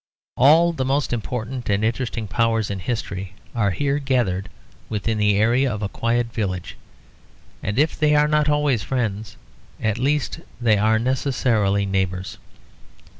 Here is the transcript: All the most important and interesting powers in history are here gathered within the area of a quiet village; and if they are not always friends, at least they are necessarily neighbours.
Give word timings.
All 0.35 0.73
the 0.73 0.83
most 0.83 1.13
important 1.13 1.69
and 1.69 1.85
interesting 1.85 2.27
powers 2.27 2.71
in 2.71 2.79
history 2.79 3.35
are 3.53 3.69
here 3.69 3.99
gathered 3.99 4.49
within 4.89 5.19
the 5.19 5.37
area 5.37 5.71
of 5.71 5.83
a 5.83 5.89
quiet 5.89 6.33
village; 6.33 6.75
and 7.61 7.77
if 7.77 7.99
they 7.99 8.15
are 8.15 8.27
not 8.27 8.49
always 8.49 8.81
friends, 8.81 9.37
at 9.79 9.99
least 9.99 10.39
they 10.59 10.79
are 10.79 10.97
necessarily 10.97 11.85
neighbours. 11.85 12.39